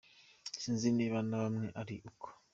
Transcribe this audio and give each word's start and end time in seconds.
Sinzi 0.61 0.87
niba 0.97 1.19
na 1.29 1.41
mwe 1.51 1.67
ari 1.81 1.95
uko…. 2.09 2.27